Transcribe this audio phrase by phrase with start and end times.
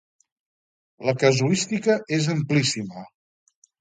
[1.09, 3.05] La casuística és amplíssima.